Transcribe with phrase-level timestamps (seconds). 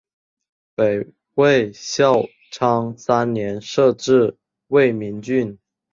[0.73, 1.05] 北
[1.35, 4.35] 魏孝昌三年设置
[4.69, 5.59] 魏明郡。